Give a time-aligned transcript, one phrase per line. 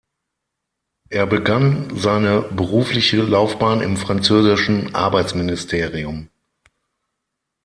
[1.11, 6.29] Er begann seine berufliche Laufbahn im französischen Arbeitsministerium.